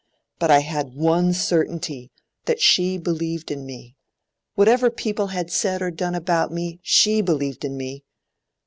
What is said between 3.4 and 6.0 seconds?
in me. Whatever people had said or